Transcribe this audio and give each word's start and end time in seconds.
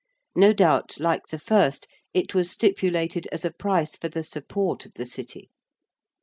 No 0.35 0.51
doubt, 0.51 0.99
like 0.99 1.27
the 1.27 1.37
first, 1.37 1.85
it 2.11 2.33
was 2.33 2.49
stipulated 2.49 3.27
as 3.31 3.45
a 3.45 3.51
price 3.53 3.95
for 3.95 4.09
the 4.09 4.23
support 4.23 4.83
of 4.87 4.95
the 4.95 5.05
City. 5.05 5.51